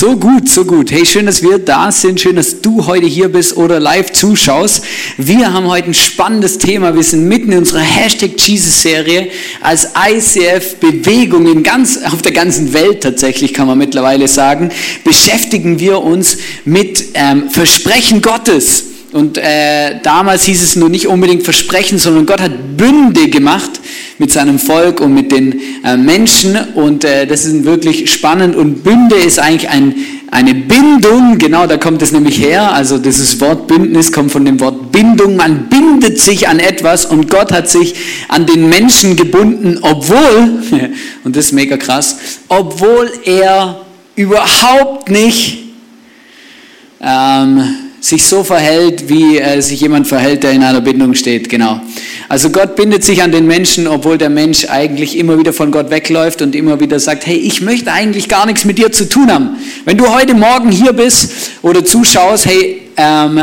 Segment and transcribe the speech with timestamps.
[0.00, 0.92] So gut, so gut.
[0.92, 2.20] Hey, schön, dass wir da sind.
[2.20, 4.84] Schön, dass du heute hier bist oder live zuschaust.
[5.16, 6.94] Wir haben heute ein spannendes Thema.
[6.94, 9.28] Wir sind mitten in unserer Hashtag Jesus-Serie
[9.60, 14.70] als ICF-Bewegung in ganz, auf der ganzen Welt tatsächlich, kann man mittlerweile sagen,
[15.02, 18.87] beschäftigen wir uns mit ähm, Versprechen Gottes.
[19.12, 23.80] Und äh, damals hieß es nur nicht unbedingt Versprechen, sondern Gott hat Bünde gemacht
[24.18, 26.56] mit seinem Volk und mit den äh, Menschen.
[26.74, 28.54] Und äh, das ist wirklich spannend.
[28.54, 29.94] Und Bünde ist eigentlich ein,
[30.30, 32.70] eine Bindung, genau da kommt es nämlich her.
[32.72, 35.36] Also dieses Wort Bündnis kommt von dem Wort Bindung.
[35.36, 37.94] Man bindet sich an etwas und Gott hat sich
[38.28, 40.62] an den Menschen gebunden, obwohl,
[41.24, 45.64] und das ist mega krass, obwohl er überhaupt nicht...
[47.00, 51.48] Ähm, sich so verhält, wie äh, sich jemand verhält, der in einer Bindung steht.
[51.48, 51.80] Genau.
[52.28, 55.90] Also Gott bindet sich an den Menschen, obwohl der Mensch eigentlich immer wieder von Gott
[55.90, 59.32] wegläuft und immer wieder sagt, hey, ich möchte eigentlich gar nichts mit dir zu tun
[59.32, 59.56] haben.
[59.84, 61.32] Wenn du heute Morgen hier bist
[61.62, 63.40] oder zuschaust, hey, ähm,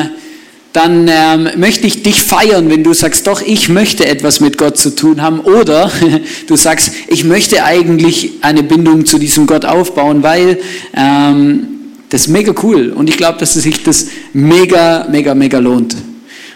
[0.75, 4.77] dann ähm, möchte ich dich feiern, wenn du sagst, doch, ich möchte etwas mit Gott
[4.77, 5.39] zu tun haben.
[5.39, 5.89] Oder
[6.47, 10.59] du sagst, ich möchte eigentlich eine Bindung zu diesem Gott aufbauen, weil
[10.93, 11.74] ähm,
[12.09, 15.95] das ist mega cool und ich glaube, dass sich das mega, mega, mega lohnt.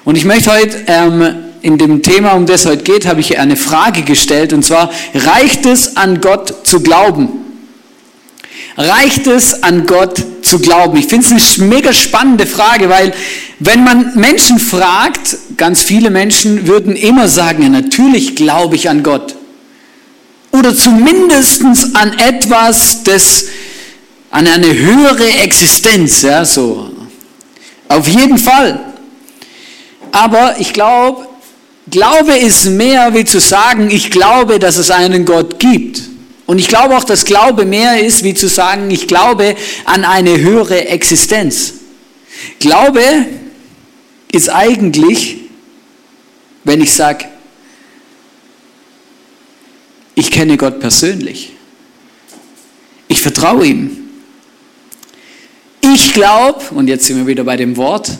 [0.05, 3.55] Und ich möchte heute ähm, in dem Thema, um das heute geht, habe ich eine
[3.55, 7.29] Frage gestellt und zwar, reicht es an Gott zu glauben?
[8.77, 10.97] Reicht es an Gott zu glauben?
[10.97, 13.13] Ich finde es eine mega spannende Frage, weil
[13.59, 19.03] wenn man Menschen fragt, ganz viele Menschen würden immer sagen, ja natürlich glaube ich an
[19.03, 19.35] Gott.
[20.51, 23.45] Oder zumindest an etwas, das
[24.31, 26.89] an eine höhere Existenz, ja, so.
[27.87, 28.79] Auf jeden Fall.
[30.11, 31.27] Aber ich glaube,
[31.89, 36.01] Glaube ist mehr wie zu sagen, ich glaube, dass es einen Gott gibt.
[36.45, 39.55] Und ich glaube auch, dass Glaube mehr ist wie zu sagen, ich glaube
[39.85, 41.73] an eine höhere Existenz.
[42.59, 43.01] Glaube
[44.31, 45.37] ist eigentlich,
[46.63, 47.25] wenn ich sage,
[50.15, 51.53] ich kenne Gott persönlich.
[53.07, 53.98] Ich vertraue ihm.
[55.93, 58.11] Ich glaube, und jetzt sind wir wieder bei dem Wort,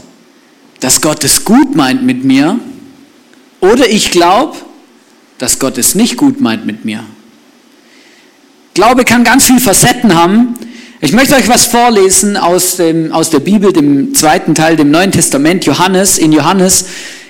[0.80, 2.60] dass Gott es gut meint mit mir.
[3.60, 4.58] Oder ich glaube,
[5.38, 7.04] dass Gott es nicht gut meint mit mir.
[8.74, 10.56] Glaube kann ganz viele Facetten haben.
[11.02, 15.12] Ich möchte euch was vorlesen aus, dem, aus der Bibel, dem zweiten Teil, dem Neuen
[15.12, 16.18] Testament, Johannes.
[16.18, 16.86] In Johannes,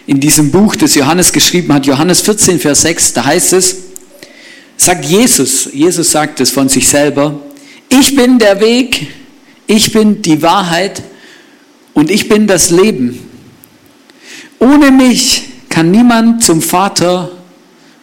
[0.08, 3.76] in diesem Buch, das Johannes geschrieben hat, Johannes 14, Vers 6, da heißt es,
[4.78, 7.40] sagt Jesus, Jesus sagt es von sich selber,
[7.90, 9.08] ich bin der Weg,
[9.69, 11.03] ich bin die Wahrheit
[11.94, 13.19] und ich bin das Leben.
[14.57, 17.31] Ohne mich kann niemand zum Vater,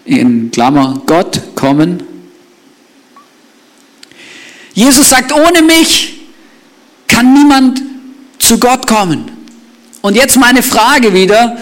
[0.04, 2.04] in Klammer Gott, kommen.
[4.74, 6.20] Jesus sagt, ohne mich
[7.08, 7.82] kann niemand
[8.38, 9.32] zu Gott kommen.
[10.02, 11.56] Und jetzt meine Frage wieder,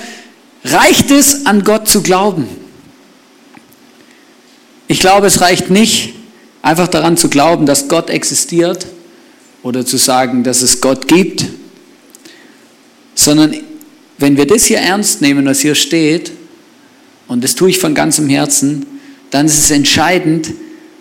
[0.65, 2.47] reicht es an Gott zu glauben?
[4.86, 6.12] Ich glaube, es reicht nicht,
[6.60, 8.86] einfach daran zu glauben, dass Gott existiert,
[9.65, 11.47] oder zu sagen, dass es Gott gibt,
[13.17, 13.57] sondern
[14.19, 16.31] wenn wir das hier ernst nehmen, was hier steht,
[17.27, 18.87] und das tue ich von ganzem Herzen,
[19.31, 20.53] dann ist es entscheidend,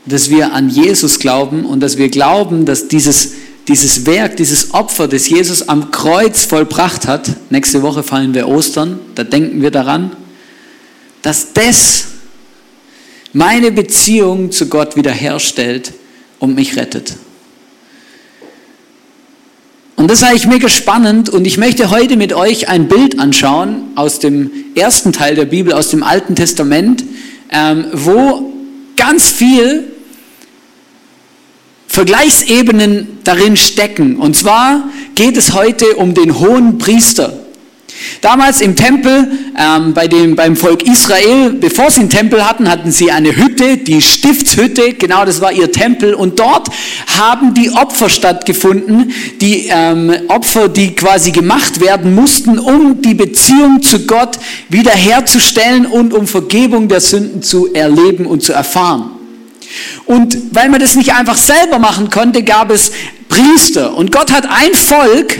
[0.05, 3.33] dass wir an Jesus glauben und dass wir glauben, dass dieses,
[3.67, 8.99] dieses Werk, dieses Opfer, das Jesus am Kreuz vollbracht hat, nächste Woche fallen wir Ostern,
[9.15, 10.15] da denken wir daran,
[11.21, 12.05] dass das
[13.33, 15.93] meine Beziehung zu Gott wiederherstellt
[16.39, 17.15] und mich rettet.
[19.95, 23.91] Und das ist eigentlich mega spannend und ich möchte heute mit euch ein Bild anschauen
[23.95, 27.03] aus dem ersten Teil der Bibel, aus dem Alten Testament,
[27.51, 28.51] ähm, wo
[28.95, 29.91] ganz viel
[31.87, 34.17] Vergleichsebenen darin stecken.
[34.17, 37.42] Und zwar geht es heute um den hohen Priester.
[38.21, 42.91] Damals im Tempel, ähm, bei dem, beim Volk Israel, bevor sie einen Tempel hatten, hatten
[42.91, 46.13] sie eine Hütte, die Stiftshütte, genau das war ihr Tempel.
[46.13, 46.69] Und dort
[47.17, 49.11] haben die Opfer stattgefunden,
[49.41, 54.37] die ähm, Opfer, die quasi gemacht werden mussten, um die Beziehung zu Gott
[54.69, 59.11] wiederherzustellen und um Vergebung der Sünden zu erleben und zu erfahren.
[60.05, 62.91] Und weil man das nicht einfach selber machen konnte, gab es
[63.29, 63.95] Priester.
[63.95, 65.37] Und Gott hat ein Volk,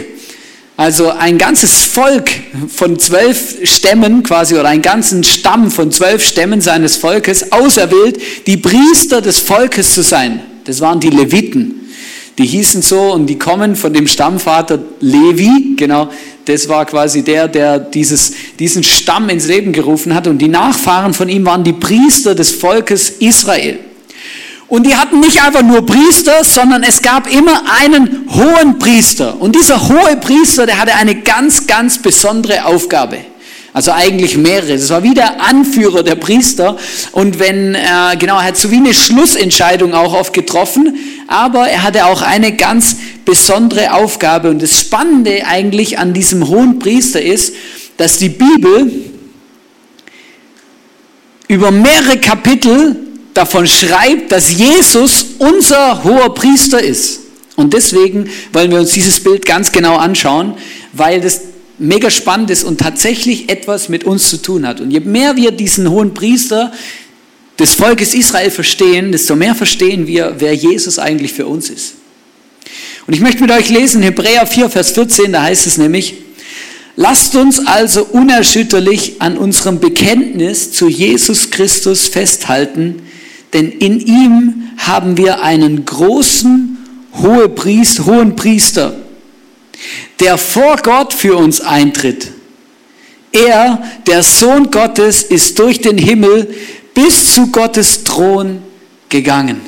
[0.84, 2.30] also ein ganzes Volk
[2.68, 8.58] von zwölf Stämmen quasi oder einen ganzen Stamm von zwölf Stämmen seines Volkes auserwählt, die
[8.58, 10.42] Priester des Volkes zu sein.
[10.66, 11.90] Das waren die Leviten.
[12.38, 16.10] Die hießen so und die kommen von dem Stammvater Levi, genau,
[16.44, 21.14] das war quasi der, der dieses, diesen Stamm ins Leben gerufen hat und die Nachfahren
[21.14, 23.80] von ihm waren die Priester des Volkes Israel.
[24.74, 29.40] Und die hatten nicht einfach nur Priester, sondern es gab immer einen hohen Priester.
[29.40, 33.20] Und dieser hohe Priester, der hatte eine ganz, ganz besondere Aufgabe.
[33.72, 34.74] Also eigentlich mehrere.
[34.74, 36.76] Das war wie der Anführer der Priester.
[37.12, 40.98] Und wenn, äh, genau, er hat so wie eine Schlussentscheidung auch oft getroffen,
[41.28, 42.96] aber er hatte auch eine ganz
[43.26, 44.50] besondere Aufgabe.
[44.50, 47.54] Und das Spannende eigentlich an diesem hohen Priester ist,
[47.98, 48.92] dass die Bibel
[51.48, 53.03] über mehrere Kapitel
[53.34, 57.20] davon schreibt, dass Jesus unser hoher Priester ist.
[57.56, 60.56] Und deswegen wollen wir uns dieses Bild ganz genau anschauen,
[60.92, 61.42] weil das
[61.80, 64.80] mega spannend ist und tatsächlich etwas mit uns zu tun hat.
[64.80, 66.72] Und je mehr wir diesen hohen Priester
[67.60, 71.96] des Volkes Israel verstehen, desto mehr verstehen wir, wer Jesus eigentlich für uns ist.
[73.06, 76.16] Und ich möchte mit euch lesen, Hebräer 4, Vers 14, da heißt es nämlich,
[76.96, 83.04] lasst uns also unerschütterlich an unserem Bekenntnis zu Jesus Christus festhalten,
[83.54, 86.78] denn in ihm haben wir einen großen
[87.22, 88.96] hohen Priester,
[90.20, 92.32] der vor Gott für uns eintritt.
[93.32, 96.54] Er, der Sohn Gottes, ist durch den Himmel
[96.94, 98.62] bis zu Gottes Thron
[99.10, 99.62] gegangen.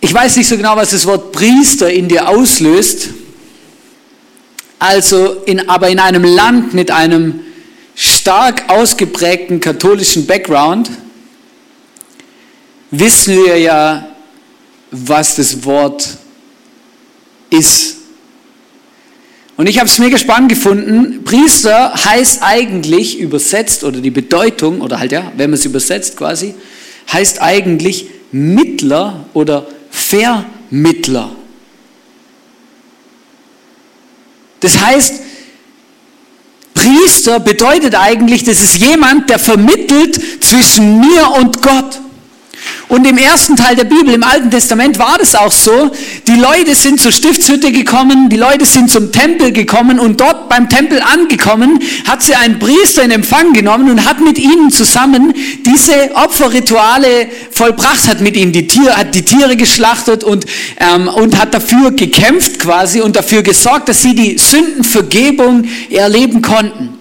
[0.00, 3.10] Ich weiß nicht so genau, was das Wort Priester in dir auslöst.
[4.78, 7.40] Also, in, aber in einem Land mit einem
[8.20, 10.90] stark ausgeprägten katholischen Background
[12.90, 14.08] wissen wir ja,
[14.90, 16.06] was das Wort
[17.48, 17.96] ist.
[19.56, 21.24] Und ich habe es mega spannend gefunden.
[21.24, 26.54] Priester heißt eigentlich übersetzt, oder die Bedeutung, oder halt ja, wenn man es übersetzt quasi,
[27.10, 31.32] heißt eigentlich Mittler oder Vermittler.
[34.60, 35.29] Das heißt,
[36.80, 42.00] Priester bedeutet eigentlich, das ist jemand, der vermittelt zwischen mir und Gott.
[42.90, 45.92] Und im ersten Teil der Bibel, im Alten Testament, war das auch so.
[46.26, 50.68] Die Leute sind zur Stiftshütte gekommen, die Leute sind zum Tempel gekommen und dort beim
[50.68, 51.78] Tempel angekommen,
[52.08, 55.32] hat sie einen Priester in Empfang genommen und hat mit ihnen zusammen
[55.64, 60.44] diese Opferrituale vollbracht, hat mit ihnen die Tiere, hat die Tiere geschlachtet und,
[60.80, 66.99] ähm, und hat dafür gekämpft quasi und dafür gesorgt, dass sie die Sündenvergebung erleben konnten.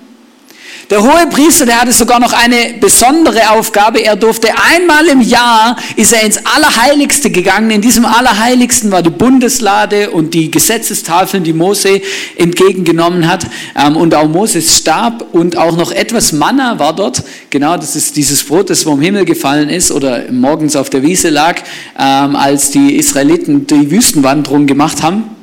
[0.89, 3.99] Der hohe Priester, der hatte sogar noch eine besondere Aufgabe.
[3.99, 7.69] Er durfte einmal im Jahr, ist er ins Allerheiligste gegangen.
[7.69, 12.01] In diesem Allerheiligsten war die Bundeslade und die Gesetzestafeln, die Mose
[12.37, 13.45] entgegengenommen hat.
[13.75, 17.21] Ähm, und auch Moses starb und auch noch etwas Manna war dort.
[17.51, 21.29] Genau, das ist dieses Brot, das vom Himmel gefallen ist oder morgens auf der Wiese
[21.29, 21.61] lag,
[21.99, 25.38] ähm, als die Israeliten die Wüstenwanderung gemacht haben.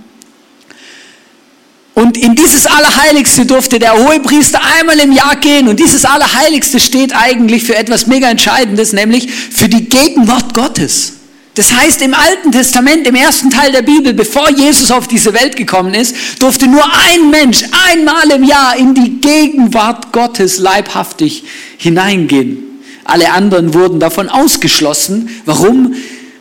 [1.96, 5.66] Und in dieses Allerheiligste durfte der Hohepriester einmal im Jahr gehen.
[5.66, 11.14] Und dieses Allerheiligste steht eigentlich für etwas mega Entscheidendes, nämlich für die Gegenwart Gottes.
[11.54, 15.56] Das heißt, im Alten Testament, im ersten Teil der Bibel, bevor Jesus auf diese Welt
[15.56, 21.44] gekommen ist, durfte nur ein Mensch einmal im Jahr in die Gegenwart Gottes leibhaftig
[21.79, 22.58] hineingehen.
[23.05, 25.31] Alle anderen wurden davon ausgeschlossen.
[25.46, 25.94] Warum?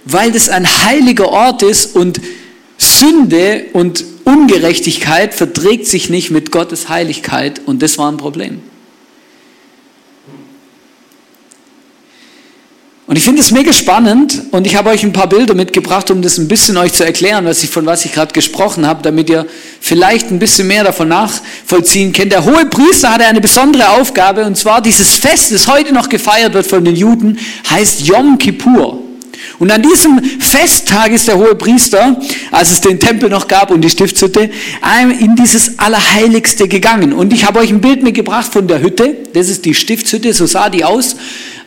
[0.03, 2.19] Weil das ein heiliger Ort ist und
[2.77, 8.61] Sünde und Ungerechtigkeit verträgt sich nicht mit Gottes Heiligkeit und das war ein Problem.
[13.07, 16.23] Und ich finde es mega spannend und ich habe euch ein paar Bilder mitgebracht, um
[16.23, 19.29] das ein bisschen euch zu erklären, was ich, von was ich gerade gesprochen habe, damit
[19.29, 19.45] ihr
[19.79, 22.31] vielleicht ein bisschen mehr davon nachvollziehen könnt.
[22.31, 26.53] Der hohe Priester hatte eine besondere Aufgabe und zwar dieses Fest, das heute noch gefeiert
[26.53, 27.37] wird von den Juden,
[27.69, 29.04] heißt Yom Kippur.
[29.59, 32.19] Und an diesem Festtag ist der hohe Priester,
[32.51, 34.49] als es den Tempel noch gab und die Stiftshütte,
[35.19, 37.13] in dieses Allerheiligste gegangen.
[37.13, 39.15] Und ich habe euch ein Bild mitgebracht von der Hütte.
[39.33, 41.15] Das ist die Stiftshütte, so sah die aus.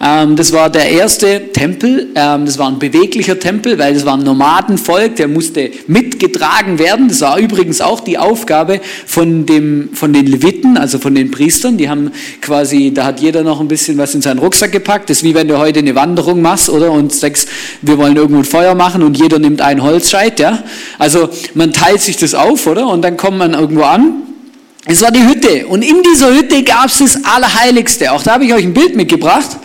[0.00, 2.08] Ähm, das war der erste Tempel.
[2.14, 7.08] Ähm, das war ein beweglicher Tempel, weil das war ein Nomadenvolk, der musste mitgetragen werden.
[7.08, 11.76] Das war übrigens auch die Aufgabe von, dem, von den Leviten, also von den Priestern.
[11.76, 15.10] Die haben quasi, da hat jeder noch ein bisschen was in seinen Rucksack gepackt.
[15.10, 16.92] Das ist wie wenn du heute eine Wanderung machst, oder?
[16.92, 17.48] Und sagst,
[17.82, 20.62] wir wollen irgendwo ein Feuer machen und jeder nimmt einen Holzscheit, ja?
[20.98, 22.86] Also man teilt sich das auf, oder?
[22.86, 24.22] Und dann kommt man irgendwo an
[24.90, 28.10] es war die Hütte und in dieser Hütte gab es das Allerheiligste.
[28.10, 29.58] Auch da habe ich euch ein Bild mitgebracht,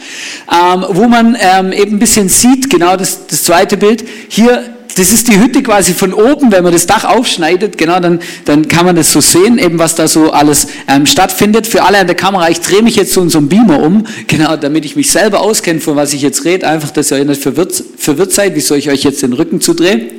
[0.52, 4.04] ähm, wo man ähm, eben ein bisschen sieht, genau das, das zweite Bild.
[4.28, 4.64] Hier
[4.96, 8.68] das ist die Hütte quasi von oben, wenn man das Dach aufschneidet, genau, dann, dann
[8.68, 11.66] kann man das so sehen, eben was da so alles ähm, stattfindet.
[11.66, 14.06] Für alle an der Kamera, ich drehe mich jetzt so in so einem Beamer um,
[14.28, 17.42] genau, damit ich mich selber auskenne, von was ich jetzt rede, einfach, dass ihr nicht
[17.42, 20.12] verwirrt, verwirrt seid, wieso ich euch jetzt den Rücken zudrehe.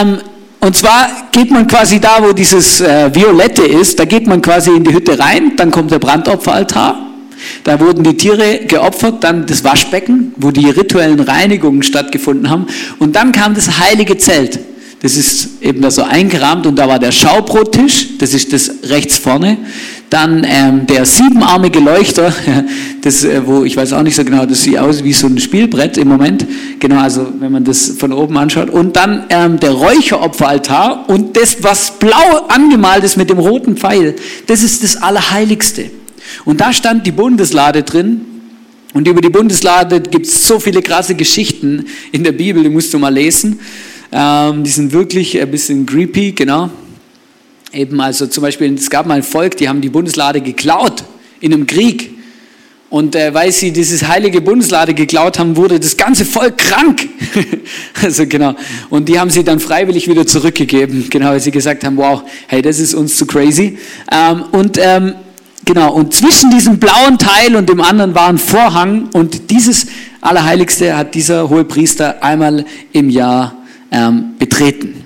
[0.00, 0.18] Ähm,
[0.64, 4.70] und zwar geht man quasi da, wo dieses äh, Violette ist, da geht man quasi
[4.70, 6.98] in die Hütte rein, dann kommt der Brandopferaltar.
[7.64, 12.66] Da wurden die Tiere geopfert, dann das Waschbecken, wo die rituellen Reinigungen stattgefunden haben.
[12.98, 14.58] Und dann kam das heilige Zelt.
[15.04, 19.18] Das ist eben da so eingerahmt und da war der Schaubrottisch, das ist das rechts
[19.18, 19.58] vorne.
[20.08, 22.32] Dann ähm, der siebenarmige Leuchter,
[23.02, 25.36] das, äh, wo ich weiß auch nicht so genau, das sieht aus wie so ein
[25.36, 26.46] Spielbrett im Moment.
[26.80, 28.70] Genau, also wenn man das von oben anschaut.
[28.70, 34.14] Und dann ähm, der Räucheropferaltar und das, was blau angemalt ist mit dem roten Pfeil,
[34.46, 35.90] das ist das Allerheiligste.
[36.46, 38.22] Und da stand die Bundeslade drin.
[38.94, 42.94] Und über die Bundeslade gibt es so viele krasse Geschichten in der Bibel, die musst
[42.94, 43.60] du mal lesen.
[44.16, 46.70] Ähm, die sind wirklich ein bisschen creepy, genau.
[47.72, 51.02] Eben also zum Beispiel, es gab mal ein Volk, die haben die Bundeslade geklaut
[51.40, 52.10] in einem Krieg.
[52.90, 57.08] Und äh, weil sie dieses heilige Bundeslade geklaut haben, wurde das ganze Volk krank.
[58.04, 58.54] also genau.
[58.88, 62.62] Und die haben sie dann freiwillig wieder zurückgegeben, genau, weil sie gesagt haben, wow, hey,
[62.62, 63.78] das ist uns zu crazy.
[64.12, 65.16] Ähm, und ähm,
[65.64, 69.86] genau, und zwischen diesem blauen Teil und dem anderen war ein Vorhang und dieses
[70.20, 73.63] Allerheiligste hat dieser hohe Priester einmal im Jahr
[73.94, 75.04] ähm, betreten.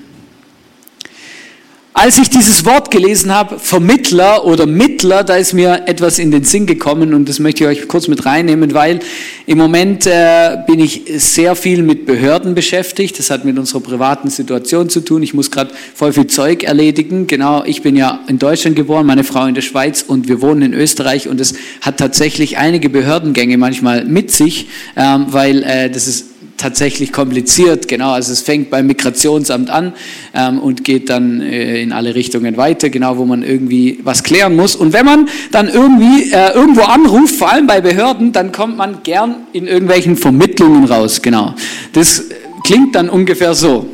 [2.00, 6.44] Als ich dieses Wort gelesen habe, Vermittler oder Mittler, da ist mir etwas in den
[6.44, 9.00] Sinn gekommen und das möchte ich euch kurz mit reinnehmen, weil
[9.46, 13.18] im Moment äh, bin ich sehr viel mit Behörden beschäftigt.
[13.18, 15.24] Das hat mit unserer privaten Situation zu tun.
[15.24, 17.26] Ich muss gerade voll viel Zeug erledigen.
[17.26, 20.62] Genau, ich bin ja in Deutschland geboren, meine Frau in der Schweiz und wir wohnen
[20.62, 26.06] in Österreich und es hat tatsächlich einige Behördengänge manchmal mit sich, ähm, weil äh, das
[26.06, 26.26] ist
[26.58, 27.88] tatsächlich kompliziert.
[27.88, 29.94] Genau, also es fängt beim Migrationsamt an
[30.34, 34.54] ähm, und geht dann äh, in alle Richtungen weiter, genau, wo man irgendwie was klären
[34.56, 34.76] muss.
[34.76, 39.02] Und wenn man dann irgendwie äh, irgendwo anruft, vor allem bei Behörden, dann kommt man
[39.02, 41.22] gern in irgendwelchen Vermittlungen raus.
[41.22, 41.54] Genau,
[41.92, 42.24] das
[42.64, 43.86] klingt dann ungefähr so.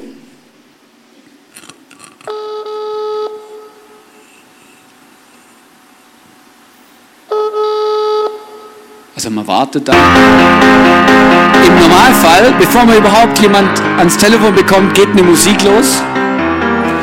[9.47, 9.93] Wartet da.
[11.67, 16.03] Im Normalfall, bevor man überhaupt jemand ans Telefon bekommt, geht eine Musik los.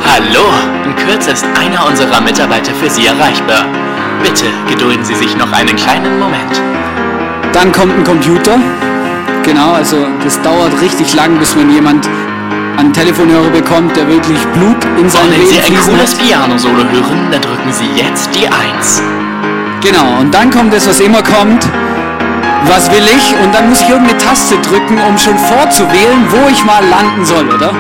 [0.06, 0.46] Hallo,
[0.86, 3.66] in Kürze ist einer unserer Mitarbeiter für Sie erreichbar.
[4.24, 6.62] Bitte gedulden Sie sich noch einen kleinen Moment.
[7.54, 8.58] Dann kommt ein Computer.
[9.44, 12.08] Genau, also das dauert richtig lang, bis man jemand
[12.78, 16.16] an Telefonhörer bekommt, der wirklich Blut in seinem Wollen Sie ein cooles.
[16.16, 19.02] Piano-Solo hören, dann drücken Sie jetzt die 1.
[19.82, 21.68] Genau, und dann kommt das, was immer kommt.
[22.66, 23.36] Was will ich?
[23.44, 27.50] Und dann muss ich irgendeine Taste drücken, um schon vorzuwählen, wo ich mal landen soll,
[27.50, 27.74] oder?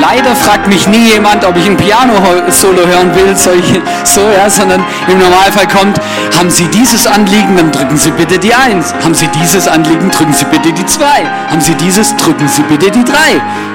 [0.00, 4.82] Leider fragt mich nie jemand, ob ich ein Piano-Solo hören will, solche, so, ja, sondern
[5.06, 6.00] im Normalfall kommt,
[6.38, 8.94] haben Sie dieses Anliegen, dann drücken Sie bitte die 1.
[9.04, 11.04] Haben Sie dieses Anliegen, drücken Sie bitte die 2.
[11.50, 13.14] Haben Sie dieses, drücken Sie bitte die 3.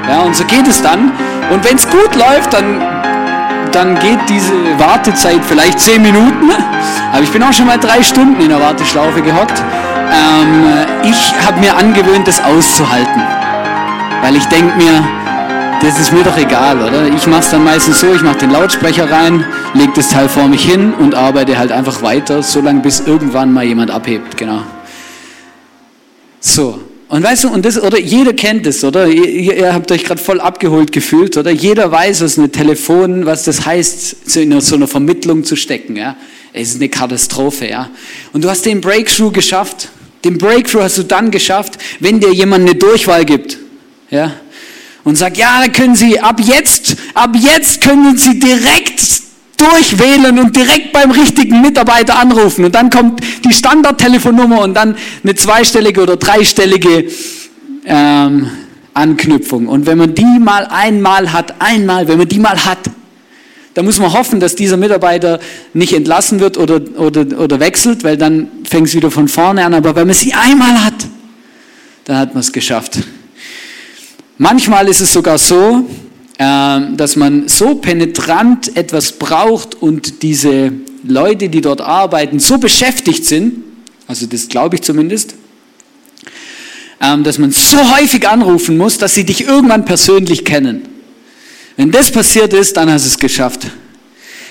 [0.09, 1.11] Ja, und so geht es dann.
[1.51, 2.81] Und wenn es gut läuft, dann
[3.71, 6.49] dann geht diese Wartezeit vielleicht zehn Minuten.
[7.11, 9.61] Aber ich bin auch schon mal drei Stunden in der Warteschlaufe gehockt.
[10.11, 10.63] Ähm,
[11.03, 13.21] ich habe mir angewöhnt, das auszuhalten.
[14.21, 15.07] Weil ich denke mir,
[15.81, 17.07] das ist mir doch egal, oder?
[17.07, 20.47] Ich mache es dann meistens so, ich mache den Lautsprecher rein, lege das Teil vor
[20.47, 24.63] mich hin und arbeite halt einfach weiter, solange bis irgendwann mal jemand abhebt, genau.
[26.39, 26.79] So.
[27.09, 29.07] Und weißt du, und das, oder jeder kennt es, oder?
[29.07, 31.51] Ihr, ihr habt euch gerade voll abgeholt gefühlt, oder?
[31.51, 36.17] Jeder weiß, was eine Telefon, was das heißt, in so einer Vermittlung zu stecken, ja?
[36.51, 37.89] Es ist eine Katastrophe, ja?
[38.33, 39.89] Und du hast den Breakthrough geschafft.
[40.23, 43.57] Den Breakthrough hast du dann geschafft, wenn dir jemand eine Durchwahl gibt,
[44.09, 44.33] ja?
[45.03, 49.21] Und sagt, ja, da können Sie ab jetzt, ab jetzt können Sie direkt
[49.57, 52.65] durchwählen und direkt beim richtigen Mitarbeiter anrufen.
[52.65, 57.05] Und dann kommt die Standardtelefonnummer und dann eine zweistellige oder dreistellige
[57.85, 58.49] ähm,
[58.93, 59.67] Anknüpfung.
[59.67, 62.79] Und wenn man die mal einmal hat, einmal, wenn man die mal hat,
[63.73, 65.39] dann muss man hoffen, dass dieser Mitarbeiter
[65.73, 69.73] nicht entlassen wird oder, oder, oder wechselt, weil dann fängt es wieder von vorne an.
[69.73, 71.05] Aber wenn man sie einmal hat,
[72.05, 72.99] dann hat man es geschafft.
[74.37, 75.87] Manchmal ist es sogar so,
[76.39, 80.71] ähm, dass man so penetrant etwas braucht und diese
[81.03, 83.63] Leute, die dort arbeiten, so beschäftigt sind,
[84.05, 85.33] also das glaube ich zumindest,
[87.01, 90.83] ähm, dass man so häufig anrufen muss, dass sie dich irgendwann persönlich kennen.
[91.75, 93.67] Wenn das passiert ist, dann hast du es geschafft.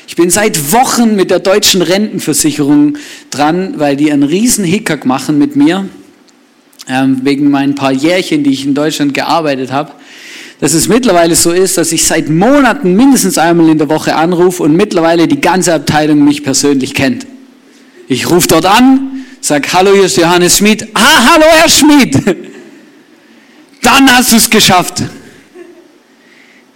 [0.06, 2.96] Ich bin seit Wochen mit der deutschen Rentenversicherung
[3.30, 5.88] dran, weil die einen riesen Hickhack machen mit mir,
[6.88, 9.92] ähm, wegen meinen paar Jährchen, die ich in Deutschland gearbeitet habe.
[10.58, 14.62] dass es mittlerweile so ist, dass ich seit Monaten mindestens einmal in der Woche anrufe
[14.62, 17.26] und mittlerweile die ganze Abteilung mich persönlich kennt.
[18.08, 20.88] Ich rufe dort an, sage, hallo, hier ist Johannes Schmid.
[20.94, 22.16] Ah, hallo, Herr Schmid.
[23.82, 25.02] Dann hast du es geschafft.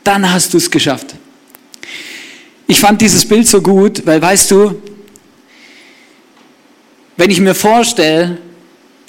[0.05, 1.15] Dann hast du es geschafft.
[2.71, 4.81] Ich fand dieses Bild so gut, weil weißt du,
[7.17, 8.39] wenn ich mir vorstelle,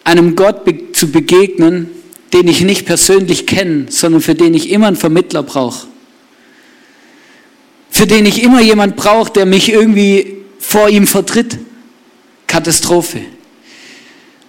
[0.04, 1.88] einem Gott be zu begegnen,
[2.34, 5.86] den ich nicht persönlich kenne, sondern für den ich immer einen Vermittler brauche.
[7.92, 11.60] Für den ich immer jemand brauche, der mich irgendwie vor ihm vertritt.
[12.48, 13.22] Katastrophe.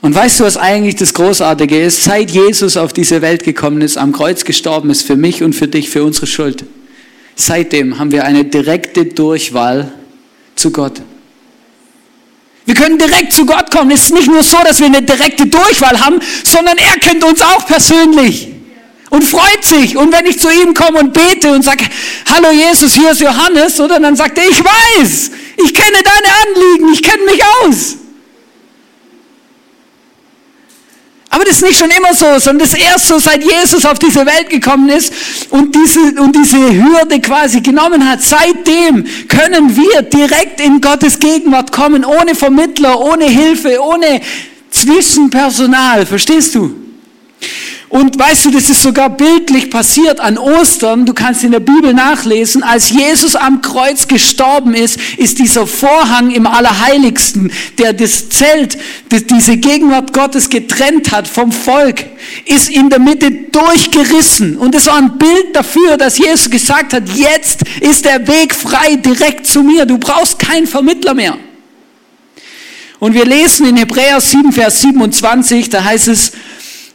[0.01, 2.03] Und weißt du, was eigentlich das Großartige ist?
[2.03, 5.69] Seit Jesus auf diese Welt gekommen ist, am Kreuz gestorben ist, für mich und für
[5.69, 6.65] dich, für unsere Schuld,
[7.37, 9.93] seitdem haben wir eine direkte Durchwahl
[10.57, 11.03] zu Gott.
[12.65, 13.91] Wir können direkt zu Gott kommen.
[13.91, 17.43] Es ist nicht nur so, dass wir eine direkte Durchwahl haben, sondern er kennt uns
[17.43, 18.49] auch persönlich
[19.11, 19.97] und freut sich.
[19.97, 21.85] Und wenn ich zu ihm komme und bete und sage,
[22.33, 25.31] hallo Jesus, hier ist Johannes, oder dann sagt er, ich weiß,
[25.65, 27.97] ich kenne deine Anliegen, ich kenne mich aus.
[31.35, 34.27] Aber das ist nicht schon immer so, sondern das erst so, seit Jesus auf diese
[34.27, 35.15] Welt gekommen ist
[35.49, 38.21] und diese, und diese Hürde quasi genommen hat.
[38.21, 44.21] Seitdem können wir direkt in Gottes Gegenwart kommen, ohne Vermittler, ohne Hilfe, ohne
[44.71, 46.05] Zwischenpersonal.
[46.05, 46.77] Verstehst du?
[47.93, 51.05] Und weißt du, das ist sogar bildlich passiert an Ostern.
[51.05, 56.31] Du kannst in der Bibel nachlesen, als Jesus am Kreuz gestorben ist, ist dieser Vorhang
[56.31, 58.79] im Allerheiligsten, der das Zelt,
[59.11, 62.07] das diese Gegenwart Gottes getrennt hat vom Volk,
[62.47, 64.57] ist in der Mitte durchgerissen.
[64.57, 68.97] Und es war ein Bild dafür, dass Jesus gesagt hat, jetzt ist der Weg frei
[68.97, 69.85] direkt zu mir.
[69.85, 71.37] Du brauchst keinen Vermittler mehr.
[73.01, 76.33] Und wir lesen in Hebräer 7, Vers 27, da heißt es,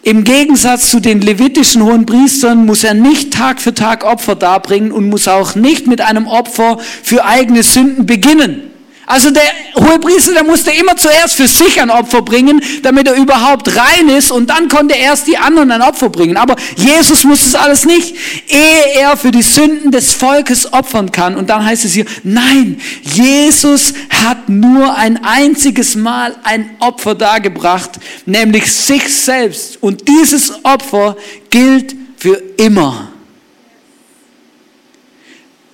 [0.08, 4.94] im Gegensatz zu den levitischen hohen Priestern muss er nicht Tag für Tag Opfer darbringen
[4.94, 8.67] und muss auch nicht mit einem Opfer für eigene Sünden beginnen.
[9.10, 9.44] Also der
[9.78, 14.10] hohe Priester, der musste immer zuerst für sich ein Opfer bringen, damit er überhaupt rein
[14.10, 16.36] ist und dann konnte erst die anderen ein Opfer bringen.
[16.36, 18.18] Aber Jesus muss es alles nicht,
[18.50, 21.38] ehe er für die Sünden des Volkes opfern kann.
[21.38, 27.92] Und dann heißt es hier, nein, Jesus hat nur ein einziges Mal ein Opfer dargebracht,
[28.26, 29.82] nämlich sich selbst.
[29.82, 31.16] Und dieses Opfer
[31.50, 33.14] gilt für immer.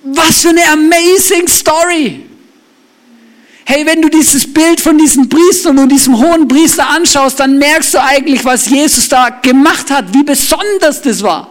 [0.04, 2.23] Was für eine amazing Story!
[3.66, 7.94] Hey, wenn du dieses Bild von diesen Priestern und diesem hohen Priester anschaust, dann merkst
[7.94, 11.50] du eigentlich, was Jesus da gemacht hat, wie besonders das war.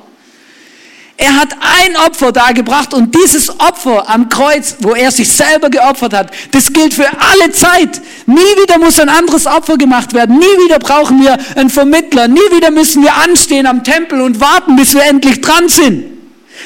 [1.18, 6.14] Er hat ein Opfer dargebracht und dieses Opfer am Kreuz, wo er sich selber geopfert
[6.14, 8.02] hat, das gilt für alle Zeit.
[8.26, 10.38] Nie wieder muss ein anderes Opfer gemacht werden.
[10.38, 12.28] Nie wieder brauchen wir einen Vermittler.
[12.28, 16.04] Nie wieder müssen wir anstehen am Tempel und warten, bis wir endlich dran sind.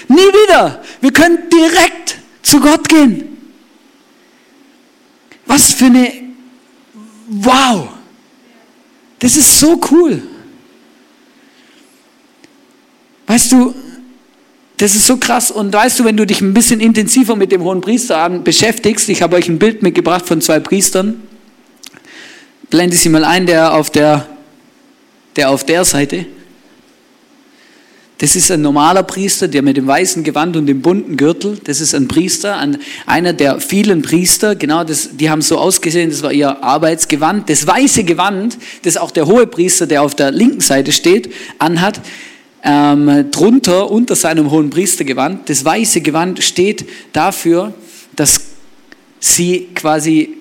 [0.07, 0.81] Nie wieder.
[1.01, 3.36] Wir können direkt zu Gott gehen.
[5.47, 6.11] Was für eine,
[7.27, 7.89] wow,
[9.19, 10.21] das ist so cool.
[13.25, 13.73] Weißt du,
[14.77, 15.49] das ist so krass.
[15.51, 19.21] Und weißt du, wenn du dich ein bisschen intensiver mit dem hohen Priester beschäftigst, ich
[19.21, 21.23] habe euch ein Bild mitgebracht von zwei Priestern.
[22.69, 24.27] Blende sie mal ein, der auf der,
[25.35, 26.25] der auf der Seite.
[28.19, 31.81] Das ist ein normaler Priester, der mit dem weißen Gewand und dem bunten Gürtel, das
[31.81, 32.59] ist ein Priester,
[33.05, 37.47] einer der vielen Priester, genau, das, die haben so ausgesehen, das war ihr Arbeitsgewand.
[37.47, 42.01] Das weiße Gewand, das auch der hohe Priester, der auf der linken Seite steht, anhat,
[42.63, 47.73] ähm, drunter, unter seinem hohen Priestergewand, das weiße Gewand steht dafür,
[48.15, 48.41] dass
[49.19, 50.37] sie quasi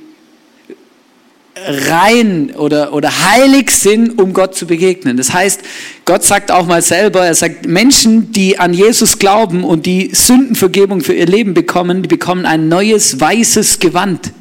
[1.57, 5.17] rein oder, oder heilig sind, um Gott zu begegnen.
[5.17, 5.61] Das heißt,
[6.05, 11.01] Gott sagt auch mal selber, er sagt, Menschen, die an Jesus glauben und die Sündenvergebung
[11.01, 14.33] für ihr Leben bekommen, die bekommen ein neues weißes Gewand.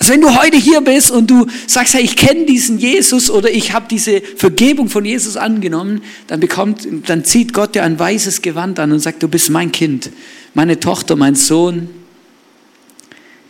[0.00, 3.50] Also wenn du heute hier bist und du sagst, hey, ich kenne diesen Jesus oder
[3.50, 8.42] ich habe diese Vergebung von Jesus angenommen, dann bekommt, dann zieht Gott dir ein weißes
[8.42, 10.10] Gewand an und sagt, du bist mein Kind,
[10.54, 11.90] meine Tochter, mein Sohn,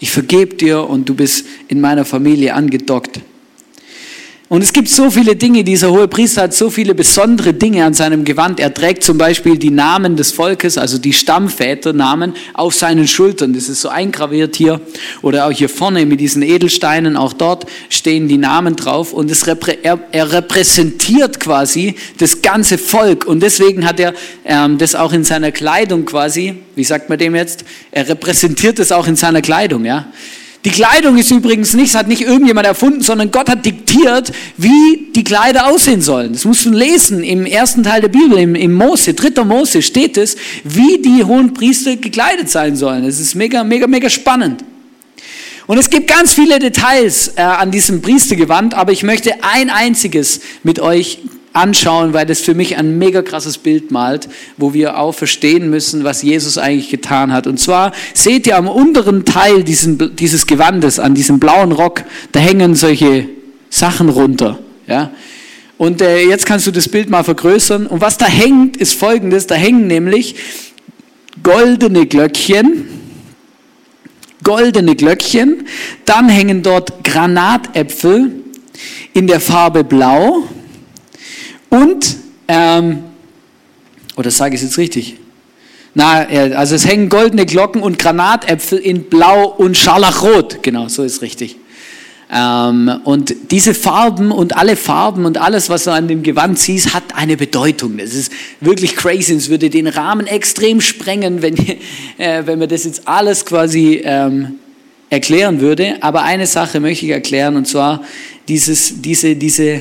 [0.01, 3.21] ich vergebe dir und du bist in meiner Familie angedockt.
[4.53, 7.95] Und es gibt so viele Dinge, dieser hohe Priester hat so viele besondere Dinge an
[7.95, 8.59] seinem Gewand.
[8.59, 13.53] Er trägt zum Beispiel die Namen des Volkes, also die Stammväternamen, auf seinen Schultern.
[13.53, 14.81] Das ist so eingraviert hier.
[15.23, 19.13] Oder auch hier vorne mit diesen Edelsteinen, auch dort stehen die Namen drauf.
[19.13, 23.27] Und reprä er, er, repräsentiert quasi das ganze Volk.
[23.27, 27.37] Und deswegen hat er ähm, das auch in seiner Kleidung quasi, wie sagt man dem
[27.37, 27.65] jetzt?
[27.93, 30.07] Er repräsentiert das auch in seiner Kleidung, ja.
[30.67, 35.25] Die Kleidung ist übrigens nicht, hat nicht irgendjemand erfunden, sondern Gott hat diktiert, wie die
[35.25, 36.35] Kleider aussehen sollen.
[36.35, 40.19] Das musst du lesen im ersten Teil der Bibel, im, im Mose, dritter Mose steht
[40.19, 43.07] es, wie die hohen Priester gekleidet sein sollen.
[43.07, 44.63] Das ist mega, mega, mega spannend.
[45.67, 50.41] Und es gibt ganz viele Details äh, an diesem Priestergewand, aber ich möchte ein einziges
[50.63, 51.21] mit euch
[51.53, 56.05] anschauen, weil das für mich ein mega krasses Bild malt, wo wir auch verstehen müssen,
[56.05, 57.47] was Jesus eigentlich getan hat.
[57.47, 62.41] Und zwar seht ihr am unteren Teil diesen, dieses Gewandes, an diesem blauen Rock, da
[62.41, 63.29] hängen solche
[63.69, 64.59] Sachen runter.
[64.87, 65.11] Ja?
[65.77, 67.87] Und äh, jetzt kannst du das Bild mal vergrößern.
[67.87, 69.47] Und was da hängt, ist folgendes.
[69.47, 70.37] Da hängen nämlich
[71.43, 72.87] goldene Glöckchen,
[74.45, 75.67] goldene Glöckchen,
[76.05, 78.31] dann hängen dort Granatäpfel
[79.15, 80.45] in der Farbe blau,
[81.71, 82.17] und,
[82.49, 83.05] ähm,
[84.17, 85.17] oder sage ich es jetzt richtig?
[85.95, 90.63] Na, also es hängen goldene Glocken und Granatäpfel in Blau und Scharlachrot.
[90.63, 91.57] Genau, so ist richtig.
[92.33, 96.95] Ähm, und diese Farben und alle Farben und alles, was du an dem Gewand siehst,
[96.95, 97.99] hat eine Bedeutung.
[97.99, 99.35] Das ist wirklich crazy.
[99.35, 101.57] Es würde den Rahmen extrem sprengen, wenn,
[102.19, 104.61] äh, wenn man das jetzt alles quasi ähm,
[105.09, 105.97] erklären würde.
[106.03, 108.05] Aber eine Sache möchte ich erklären, und zwar
[108.47, 109.81] dieses, diese, diese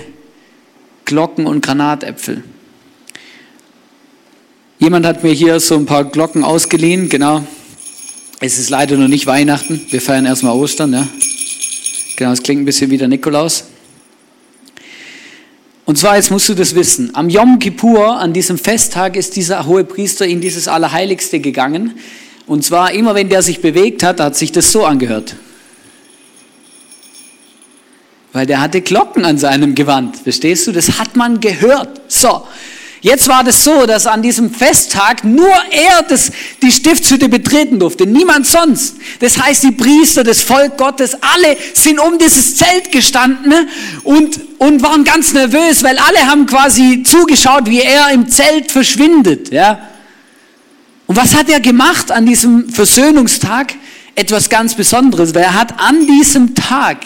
[1.10, 2.44] Glocken und Granatäpfel.
[4.78, 7.44] Jemand hat mir hier so ein paar Glocken ausgeliehen, genau.
[8.40, 11.08] Es ist leider noch nicht Weihnachten, wir feiern erstmal Ostern, ja.
[12.16, 13.64] Genau, es klingt ein bisschen wie der Nikolaus.
[15.86, 19.66] Und zwar, jetzt musst du das wissen, am Yom Kippur, an diesem Festtag, ist dieser
[19.66, 21.98] hohe Priester in dieses Allerheiligste gegangen.
[22.46, 25.36] Und zwar immer, wenn der sich bewegt hat, hat sich das so angehört
[28.34, 30.18] weil der hatte Glocken an seinem Gewand.
[30.18, 30.72] Verstehst du?
[30.72, 32.02] Das hat man gehört.
[32.08, 32.44] So.
[33.02, 38.06] Jetzt war das so, dass an diesem Festtag nur er das, die Stiftshütte betreten durfte,
[38.06, 38.98] niemand sonst.
[39.22, 43.70] Das heißt, die Priester, das Volk Gottes, alle sind um dieses Zelt gestanden
[44.04, 49.50] und, und waren ganz nervös, weil alle haben quasi zugeschaut, wie er im Zelt verschwindet.
[49.50, 49.88] Ja?
[51.08, 53.76] Und was hat er gemacht an diesem Versöhnungstag?
[54.16, 56.98] Etwas ganz Besonderes, weil er hat an diesem Tag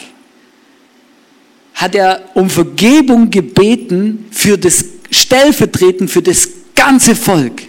[1.73, 7.61] hat er um Vergebung gebeten für das stellvertretend für das ganze Volk.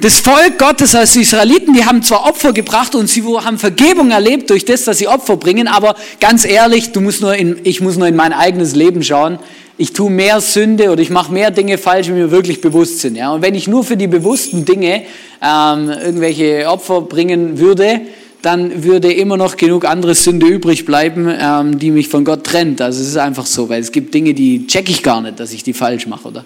[0.00, 4.12] Das Volk Gottes als die Israeliten, die haben zwar Opfer gebracht und sie haben Vergebung
[4.12, 7.80] erlebt durch das, dass sie Opfer bringen, aber ganz ehrlich, du musst nur in, ich
[7.80, 9.40] muss nur in mein eigenes Leben schauen.
[9.76, 13.16] Ich tue mehr Sünde oder ich mache mehr Dinge falsch, wie mir wirklich bewusst sind.
[13.16, 13.32] Ja?
[13.32, 15.02] Und wenn ich nur für die bewussten Dinge
[15.42, 18.02] ähm, irgendwelche Opfer bringen würde,
[18.42, 22.80] dann würde immer noch genug andere Sünde übrig bleiben, ähm, die mich von Gott trennt.
[22.80, 25.52] Also es ist einfach so, weil es gibt Dinge, die checke ich gar nicht, dass
[25.52, 26.44] ich die falsch mache, oder?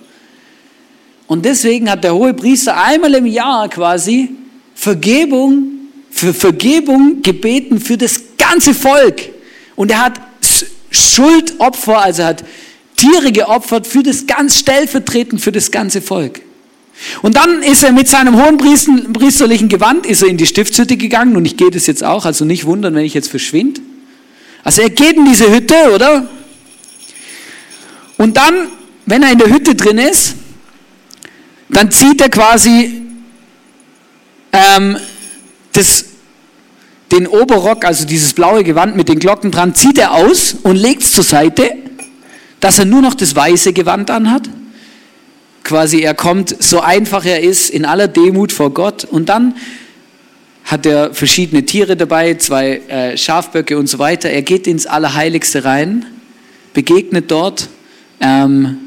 [1.26, 4.31] Und deswegen hat der hohe Priester einmal im Jahr quasi
[4.74, 5.64] Vergebung,
[6.11, 9.20] für Vergebung gebeten für das ganze Volk.
[9.76, 10.20] Und er hat
[10.90, 12.44] Schuldopfer, also hat
[12.96, 16.40] Tiere geopfert für das ganz stellvertretend für das ganze Volk.
[17.22, 21.36] Und dann ist er mit seinem hohen priesterlichen Gewand ist er in die Stiftshütte gegangen
[21.36, 23.80] und ich gehe das jetzt auch, also nicht wundern, wenn ich jetzt verschwinde.
[24.64, 26.28] Also er geht in diese Hütte, oder?
[28.18, 28.68] Und dann,
[29.06, 30.36] wenn er in der Hütte drin ist,
[31.68, 33.02] dann zieht er quasi
[34.52, 34.96] ähm,
[35.72, 36.04] das,
[37.10, 41.02] den Oberrock, also dieses blaue Gewand mit den Glocken dran, zieht er aus und legt
[41.02, 41.74] es zur Seite,
[42.60, 44.48] dass er nur noch das weiße Gewand anhat
[45.64, 49.55] quasi er kommt, so einfach er ist, in aller Demut vor Gott und dann
[50.64, 54.31] hat er verschiedene Tiere dabei, zwei äh, Schafböcke und so weiter.
[54.31, 56.07] Er geht ins Allerheiligste rein,
[56.72, 57.68] begegnet dort
[58.20, 58.79] ähm,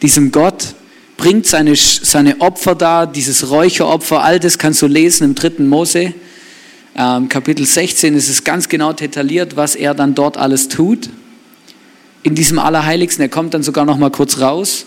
[0.00, 0.74] diesem Gott,
[1.16, 6.14] bringt seine, seine Opfer da, dieses Räucheropfer, all das kannst du lesen im dritten Mose.
[6.96, 11.08] Ähm, Kapitel 16 ist es ganz genau detailliert, was er dann dort alles tut.
[12.22, 14.86] In diesem Allerheiligsten, er kommt dann sogar noch mal kurz raus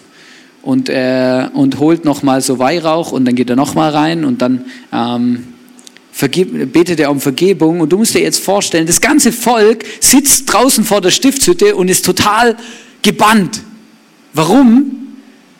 [0.65, 4.65] und, äh, und holt nochmal so Weihrauch und dann geht er nochmal rein und dann
[4.91, 5.43] ähm,
[6.12, 7.82] vergib, betet er um Vergebung.
[7.82, 11.88] Und du musst dir jetzt vorstellen, das ganze Volk sitzt draußen vor der Stiftshütte und
[11.88, 12.58] ist total
[13.04, 13.62] gebannt.
[14.34, 14.91] Warum?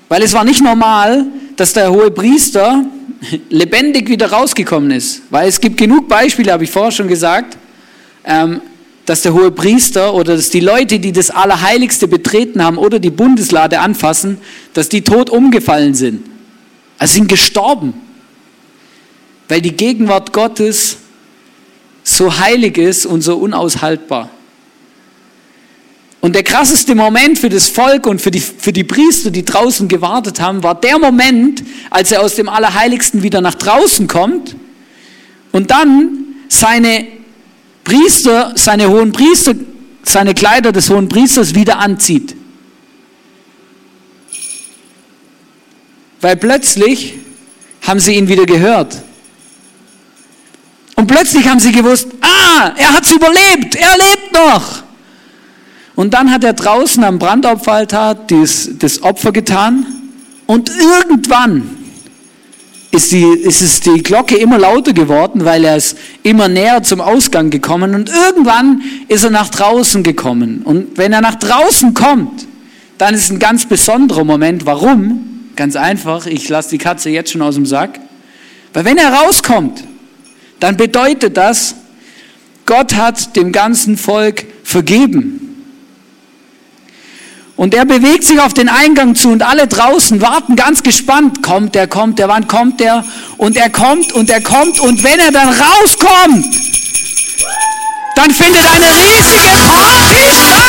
[0.10, 2.84] Weil es war nicht normal, dass der hohe Priester
[3.50, 5.22] lebendig wieder rausgekommen ist.
[5.30, 7.58] Weil es gibt genug Beispiele, habe ich vorher schon gesagt,
[8.24, 8.60] ähm,
[9.06, 13.12] dass der hohe Priester oder dass die Leute, die das Allerheiligste betreten haben oder die
[13.12, 14.40] Bundeslade anfassen,
[14.74, 16.26] dass die tot umgefallen sind.
[16.98, 17.94] Also sind gestorben.
[19.48, 20.98] Weil die Gegenwart Gottes
[22.04, 24.30] so heilig ist und so unaushaltbar.
[26.22, 29.88] Und der krasseste Moment für das Volk und für die, für die Priester, die draußen
[29.88, 34.56] gewartet haben, war der Moment, als er aus dem Allerheiligsten wieder nach draußen kommt
[35.52, 37.06] und dann seine
[37.86, 39.54] Priester seine hohen Priester,
[40.04, 42.36] seine Kleider des hohen Priesters wieder anzieht.
[46.20, 47.14] Weil plötzlich
[47.84, 49.02] haben sie ihn wieder gehört.
[50.96, 54.84] Und plötzlich haben sie gewusst, ah, er hat es überlebt, er lebt noch.
[55.96, 59.86] Und dann hat er draußen am Brandopferaltar das, das Opfer getan
[60.46, 61.85] und irgendwann
[62.96, 67.02] ist, die, ist es die Glocke immer lauter geworden, weil er ist immer näher zum
[67.02, 70.62] Ausgang gekommen und irgendwann ist er nach draußen gekommen.
[70.64, 72.48] Und wenn er nach draußen kommt,
[72.98, 74.66] dann ist ein ganz besonderer Moment.
[74.66, 75.50] Warum?
[75.56, 78.00] Ganz einfach, ich lasse die Katze jetzt schon aus dem Sack.
[78.74, 79.84] Weil wenn er rauskommt,
[80.60, 81.76] dann bedeutet das,
[82.66, 85.45] Gott hat dem ganzen Volk vergeben.
[87.58, 91.42] Und er bewegt sich auf den Eingang zu und alle draußen warten ganz gespannt.
[91.42, 93.06] Kommt der, kommt der, wann kommt der?
[93.38, 96.54] Und er kommt und er kommt und wenn er dann rauskommt,
[98.16, 100.66] dann findet eine riesige Party statt.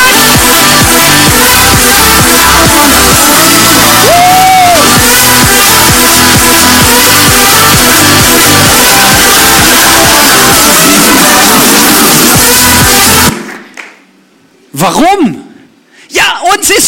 [14.72, 15.45] Warum?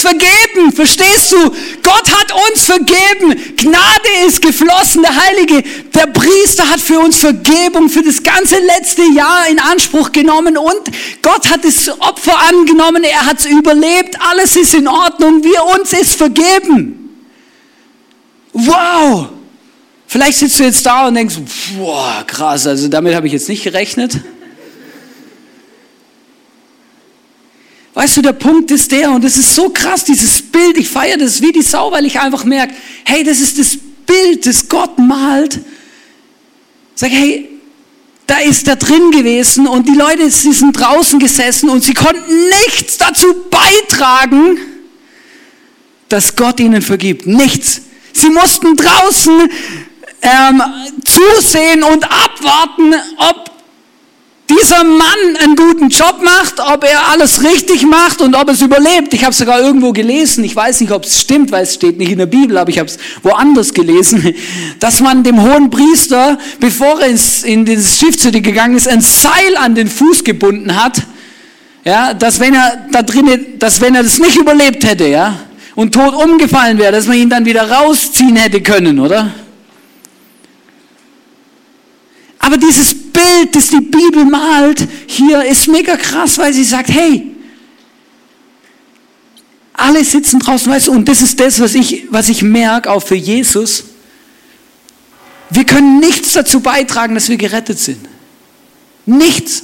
[0.01, 1.51] Vergeben, verstehst du?
[1.83, 3.57] Gott hat uns vergeben.
[3.57, 5.63] Gnade ist geflossen, der Heilige,
[5.95, 10.83] der Priester hat für uns Vergebung für das ganze letzte Jahr in Anspruch genommen und
[11.23, 15.93] Gott hat das Opfer angenommen, er hat es überlebt, alles ist in Ordnung, wir uns
[15.93, 17.17] ist vergeben.
[18.53, 19.29] Wow!
[20.07, 21.37] Vielleicht sitzt du jetzt da und denkst,
[21.77, 24.21] boah, krass, also damit habe ich jetzt nicht gerechnet.
[27.99, 31.17] Weißt du, der Punkt ist der, und es ist so krass, dieses Bild, ich feiere
[31.17, 32.73] das wie die Sau, weil ich einfach merke,
[33.05, 35.59] hey, das ist das Bild, das Gott malt.
[36.95, 37.49] Sag, hey,
[38.25, 42.23] da ist er drin gewesen und die Leute, sie sind draußen gesessen und sie konnten
[42.67, 44.59] nichts dazu beitragen,
[46.09, 47.27] dass Gott ihnen vergibt.
[47.27, 47.81] Nichts.
[48.13, 49.51] Sie mussten draußen
[50.23, 50.63] ähm,
[51.05, 53.58] zusehen und abwarten, ob
[54.69, 59.15] dieser Mann einen guten Job macht, ob er alles richtig macht und ob es überlebt.
[59.15, 62.13] Ich habe sogar irgendwo gelesen, ich weiß nicht, ob es stimmt, weil es steht nicht
[62.13, 64.35] in der Bibel, aber ich habe es woanders gelesen,
[64.81, 67.09] dass man dem hohen Priester, bevor er
[67.45, 71.03] in das Schiffshütte gegangen ist, ein Seil an den Fuß gebunden hat,
[71.85, 75.39] ja, dass wenn er da drinnen, dass wenn er das nicht überlebt hätte, ja,
[75.77, 79.33] und tot umgefallen wäre, dass man ihn dann wieder rausziehen hätte können, oder?
[82.39, 87.35] Aber dieses Bild, das die Bibel malt, hier ist mega krass, weil sie sagt, hey,
[89.73, 93.03] alle sitzen draußen, weißt du, und das ist das, was ich, was ich merke, auch
[93.03, 93.85] für Jesus.
[95.51, 98.01] Wir können nichts dazu beitragen, dass wir gerettet sind.
[99.07, 99.63] Nichts.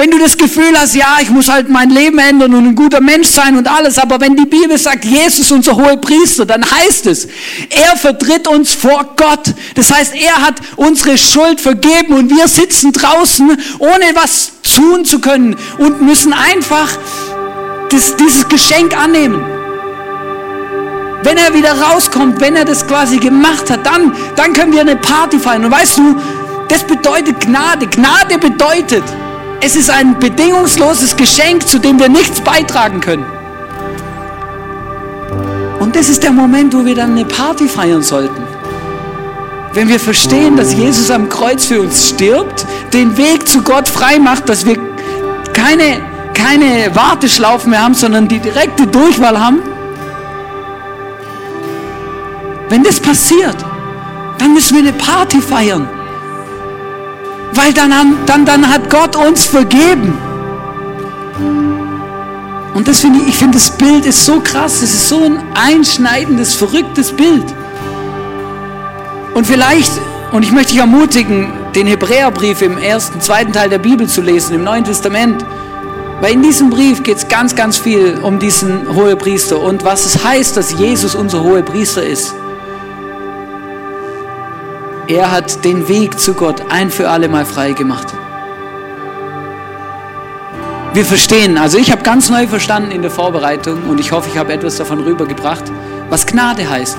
[0.00, 3.02] Wenn du das Gefühl hast, ja, ich muss halt mein Leben ändern und ein guter
[3.02, 7.06] Mensch sein und alles, aber wenn die Bibel sagt, Jesus unser hoher Priester, dann heißt
[7.06, 7.28] es,
[7.68, 9.52] er vertritt uns vor Gott.
[9.74, 15.18] Das heißt, er hat unsere Schuld vergeben und wir sitzen draußen, ohne was tun zu
[15.18, 16.88] können und müssen einfach
[17.90, 19.44] das, dieses Geschenk annehmen.
[21.24, 24.96] Wenn er wieder rauskommt, wenn er das quasi gemacht hat, dann, dann können wir eine
[24.96, 25.66] Party feiern.
[25.66, 26.16] Und weißt du,
[26.68, 27.86] das bedeutet Gnade.
[27.86, 29.04] Gnade bedeutet,
[29.62, 33.26] es ist ein bedingungsloses Geschenk, zu dem wir nichts beitragen können.
[35.78, 38.42] Und das ist der Moment, wo wir dann eine Party feiern sollten.
[39.72, 44.18] Wenn wir verstehen, dass Jesus am Kreuz für uns stirbt, den Weg zu Gott frei
[44.18, 44.76] macht, dass wir
[45.52, 46.00] keine,
[46.34, 49.60] keine Warteschlaufen mehr haben, sondern die direkte Durchwahl haben.
[52.68, 53.56] Wenn das passiert,
[54.38, 55.88] dann müssen wir eine Party feiern.
[57.52, 57.92] Weil dann,
[58.26, 60.16] dann, dann hat Gott uns vergeben.
[62.74, 65.42] Und das finde ich, ich finde das Bild ist so krass, es ist so ein
[65.54, 67.44] einschneidendes, verrücktes Bild.
[69.34, 69.90] Und vielleicht,
[70.32, 74.54] und ich möchte dich ermutigen, den Hebräerbrief im ersten, zweiten Teil der Bibel zu lesen,
[74.54, 75.44] im Neuen Testament.
[76.20, 80.22] Weil in diesem Brief geht es ganz, ganz viel um diesen Hohepriester und was es
[80.22, 82.34] heißt, dass Jesus unser Hohepriester ist.
[85.10, 88.06] Er hat den Weg zu Gott ein für alle Mal frei gemacht.
[90.94, 94.38] Wir verstehen, also ich habe ganz neu verstanden in der Vorbereitung und ich hoffe, ich
[94.38, 95.64] habe etwas davon rübergebracht,
[96.10, 96.96] was Gnade heißt.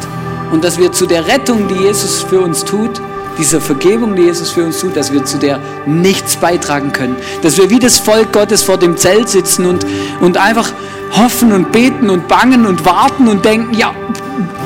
[0.51, 3.01] Und dass wir zu der Rettung, die Jesus für uns tut,
[3.37, 7.15] dieser Vergebung, die Jesus für uns tut, dass wir zu der nichts beitragen können.
[7.43, 9.85] Dass wir wie das Volk Gottes vor dem Zelt sitzen und,
[10.19, 10.69] und einfach
[11.15, 13.93] hoffen und beten und bangen und warten und denken, ja,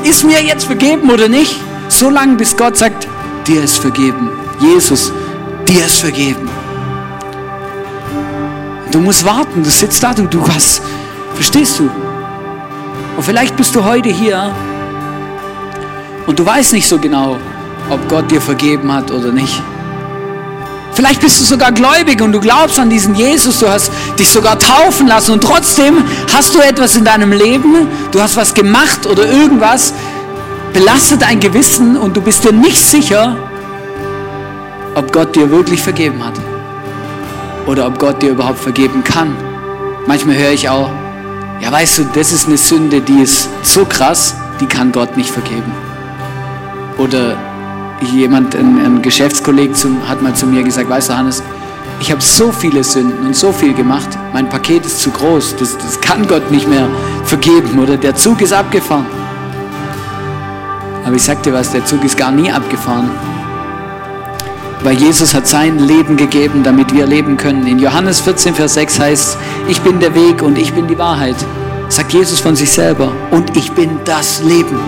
[0.01, 1.62] ist mir jetzt vergeben oder nicht?
[1.89, 3.08] So lange, bis Gott sagt,
[3.47, 4.29] dir ist vergeben.
[4.60, 5.12] Jesus,
[5.67, 6.49] dir ist vergeben.
[8.91, 10.81] Du musst warten, du sitzt da, du, du hast,
[11.34, 11.89] verstehst du?
[13.17, 14.53] Und vielleicht bist du heute hier
[16.25, 17.38] und du weißt nicht so genau,
[17.89, 19.62] ob Gott dir vergeben hat oder nicht.
[20.93, 24.58] Vielleicht bist du sogar gläubig und du glaubst an diesen Jesus, du hast dich sogar
[24.58, 26.01] taufen lassen und trotzdem
[26.34, 29.93] hast du etwas in deinem Leben, du hast was gemacht oder irgendwas,
[30.75, 33.38] belastet dein Gewissen und du bist dir nicht sicher,
[34.93, 36.33] ob Gott dir wirklich vergeben hat
[37.65, 39.38] oder ob Gott dir überhaupt vergeben kann.
[40.05, 40.89] Manchmal höre ich auch,
[41.61, 45.29] ja weißt du, das ist eine Sünde, die ist so krass, die kann Gott nicht
[45.29, 45.71] vergeben.
[46.97, 47.38] Oder
[48.01, 51.41] jemand, ein, ein Geschäftskollege zum, hat mal zu mir gesagt, weißt du Hannes,
[52.01, 55.77] ich habe so viele Sünden und so viel gemacht, mein Paket ist zu groß, das,
[55.77, 56.89] das kann Gott nicht mehr
[57.23, 59.24] vergeben oder der Zug ist abgefahren.
[61.05, 63.11] Aber ich sag dir was, der Zug ist gar nie abgefahren.
[64.81, 67.65] Weil Jesus hat sein Leben gegeben, damit wir leben können.
[67.67, 69.37] In Johannes 14, Vers 6 heißt,
[69.67, 71.35] ich bin der Weg und ich bin die Wahrheit.
[71.89, 73.11] Sagt Jesus von sich selber.
[73.29, 74.79] Und ich bin das Leben.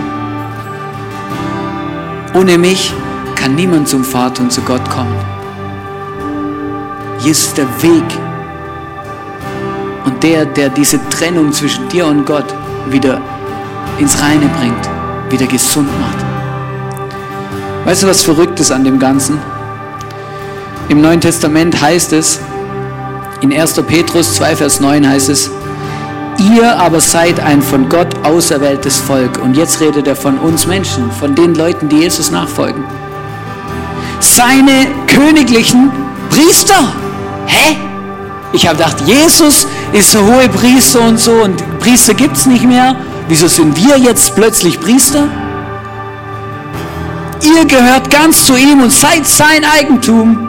[2.34, 2.92] Ohne mich
[3.36, 5.14] kann niemand zum Vater und zu Gott kommen.
[7.20, 8.04] Jesus ist der Weg.
[10.04, 12.52] Und der, der diese Trennung zwischen dir und Gott
[12.90, 13.20] wieder
[13.98, 14.97] ins Reine bringt,
[15.30, 16.18] wieder gesund macht.
[17.84, 19.38] Weißt du, was verrückt ist an dem Ganzen?
[20.88, 22.40] Im Neuen Testament heißt es,
[23.40, 23.74] in 1.
[23.82, 25.50] Petrus 2, Vers 9 heißt es,
[26.38, 29.40] Ihr aber seid ein von Gott auserwähltes Volk.
[29.42, 32.84] Und jetzt redet er von uns Menschen, von den Leuten, die Jesus nachfolgen.
[34.20, 35.90] Seine königlichen
[36.30, 36.92] Priester.
[37.46, 37.76] Hä?
[38.52, 42.64] Ich habe gedacht, Jesus ist der hohe Priester und so und Priester gibt es nicht
[42.64, 42.94] mehr.
[43.28, 45.28] Wieso sind wir jetzt plötzlich Priester?
[47.42, 50.48] Ihr gehört ganz zu ihm und seid sein Eigentum.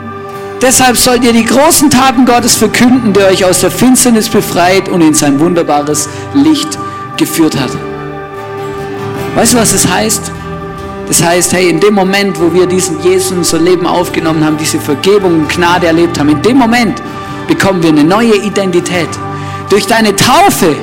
[0.62, 5.02] Deshalb sollt ihr die großen Taten Gottes verkünden, der euch aus der Finsternis befreit und
[5.02, 6.78] in sein wunderbares Licht
[7.16, 7.70] geführt hat.
[9.34, 10.32] Weißt du, was das heißt?
[11.06, 14.56] Das heißt, hey, in dem Moment, wo wir diesen Jesus in unser Leben aufgenommen haben,
[14.56, 17.02] diese Vergebung und Gnade erlebt haben, in dem Moment
[17.46, 19.08] bekommen wir eine neue Identität.
[19.68, 20.76] Durch deine Taufe,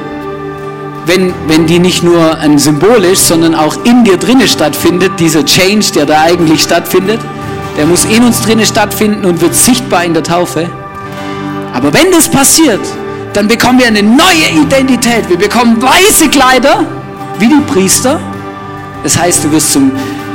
[1.07, 5.91] wenn, wenn die nicht nur ein Symbol sondern auch in dir drinnen stattfindet, dieser Change,
[5.95, 7.19] der da eigentlich stattfindet,
[7.77, 10.69] der muss in uns drinnen stattfinden und wird sichtbar in der Taufe.
[11.73, 12.81] Aber wenn das passiert,
[13.33, 15.29] dann bekommen wir eine neue Identität.
[15.29, 16.85] Wir bekommen weiße Kleider,
[17.39, 18.19] wie die Priester.
[19.03, 19.91] Das heißt, du wirst zum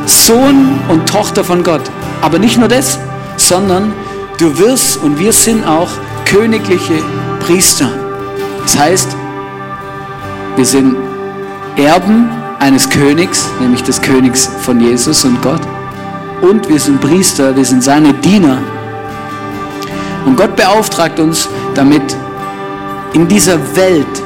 [0.06, 1.82] Sohn und Tochter von Gott.
[2.20, 2.98] Aber nicht nur das,
[3.37, 3.92] sondern
[4.38, 5.90] du wirst und wir sind auch
[6.26, 7.02] königliche
[7.40, 7.90] Priester.
[8.62, 9.08] Das heißt,
[10.56, 10.96] wir sind
[11.76, 15.62] Erben eines Königs, nämlich des Königs von Jesus und Gott
[16.42, 18.58] und wir sind Priester, wir sind seine Diener.
[20.26, 22.02] Und Gott beauftragt uns damit,
[23.14, 24.22] in dieser Welt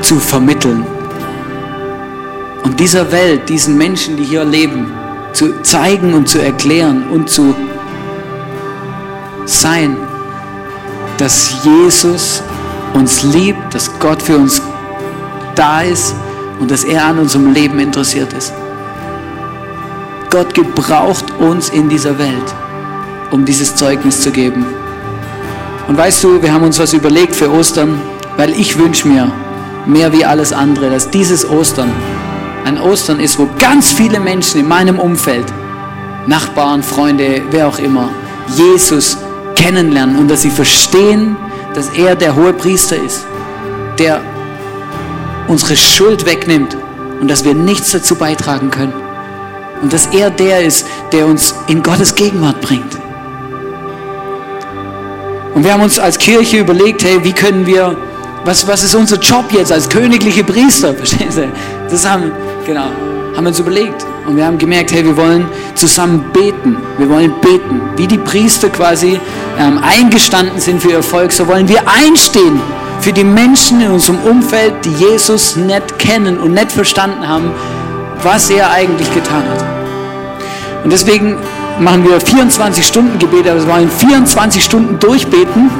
[0.00, 0.86] zu vermitteln.
[2.62, 4.92] Und dieser Welt, diesen Menschen, die hier leben,
[5.32, 7.54] zu zeigen und zu erklären und zu
[9.44, 9.96] sein,
[11.16, 12.42] dass Jesus
[12.94, 14.62] uns liebt, dass Gott für uns
[15.54, 16.14] da ist
[16.60, 18.52] und dass er an unserem Leben interessiert ist.
[20.30, 22.54] Gott gebraucht uns in dieser Welt,
[23.30, 24.66] um dieses Zeugnis zu geben.
[25.88, 28.00] Und weißt du, wir haben uns was überlegt für Ostern,
[28.36, 29.32] weil ich wünsche mir
[29.86, 31.90] mehr wie alles andere, dass dieses Ostern
[32.66, 35.46] ein Ostern ist, wo ganz viele Menschen in meinem Umfeld,
[36.26, 38.10] Nachbarn, Freunde, wer auch immer,
[38.54, 39.16] Jesus
[39.54, 41.36] kennenlernen und dass sie verstehen,
[41.78, 43.24] dass er der hohe Priester ist,
[44.00, 44.20] der
[45.46, 46.76] unsere Schuld wegnimmt
[47.20, 48.92] und dass wir nichts dazu beitragen können.
[49.80, 52.98] Und dass er der ist, der uns in Gottes Gegenwart bringt.
[55.54, 57.96] Und wir haben uns als Kirche überlegt, hey, wie können wir,
[58.44, 60.94] was, was ist unser Job jetzt als königliche Priester?
[60.96, 61.48] Verstehen Sie?
[61.88, 62.32] Das haben,
[62.66, 62.90] genau,
[63.36, 64.04] haben wir uns überlegt.
[64.26, 66.76] Und wir haben gemerkt, hey, wir wollen zusammen beten.
[66.98, 67.80] Wir wollen beten.
[67.96, 69.20] Wie die Priester quasi
[69.58, 72.60] ähm, eingestanden sind für ihr Volk, so wollen wir einstehen
[73.00, 77.52] für die Menschen in unserem Umfeld, die Jesus nicht kennen und nicht verstanden haben,
[78.22, 79.64] was er eigentlich getan hat.
[80.84, 81.36] Und deswegen
[81.80, 85.70] machen wir 24 Stunden Gebete, aber wir wollen 24 Stunden durchbeten,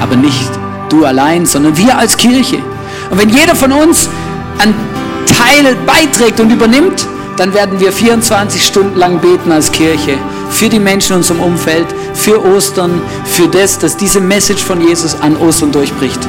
[0.00, 0.50] aber nicht
[0.88, 2.58] du allein, sondern wir als Kirche.
[3.10, 4.08] Und wenn jeder von uns
[4.58, 4.74] einen
[5.26, 7.06] Teil beiträgt und übernimmt,
[7.36, 10.18] dann werden wir 24 Stunden lang beten als Kirche
[10.50, 15.20] für die Menschen in unserem Umfeld, für Ostern, für das, dass diese Message von Jesus
[15.20, 16.20] an Ostern durchbricht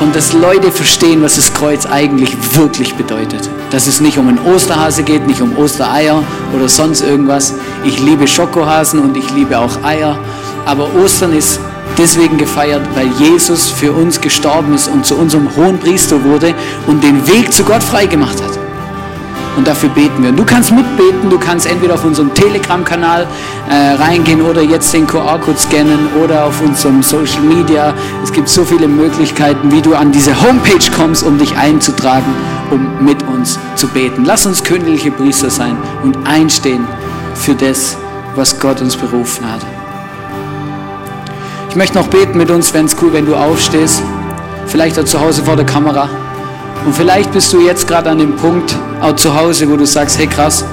[0.00, 3.48] und dass Leute verstehen, was das Kreuz eigentlich wirklich bedeutet.
[3.70, 6.22] Dass es nicht um einen Osterhase geht, nicht um Ostereier
[6.54, 7.54] oder sonst irgendwas.
[7.84, 10.18] Ich liebe Schokohasen und ich liebe auch Eier.
[10.66, 11.60] Aber Ostern ist
[11.98, 16.54] deswegen gefeiert, weil Jesus für uns gestorben ist und zu unserem hohen Priester wurde
[16.86, 18.63] und den Weg zu Gott freigemacht hat.
[19.56, 20.30] Und dafür beten wir.
[20.30, 23.26] Und du kannst mitbeten, du kannst entweder auf unserem Telegram-Kanal
[23.70, 27.94] äh, reingehen oder jetzt den QR-Code scannen oder auf unserem Social Media.
[28.22, 32.34] Es gibt so viele Möglichkeiten, wie du an diese Homepage kommst, um dich einzutragen,
[32.70, 34.24] um mit uns zu beten.
[34.24, 36.86] Lass uns königliche Priester sein und einstehen
[37.34, 37.96] für das,
[38.34, 39.60] was Gott uns berufen hat.
[41.70, 44.02] Ich möchte noch beten mit uns, wenn es cool, wenn du aufstehst.
[44.66, 46.08] Vielleicht auch zu Hause vor der Kamera.
[46.84, 50.18] Und vielleicht bist du jetzt gerade an dem Punkt, auch zu Hause, wo du sagst,
[50.18, 50.64] hey krass,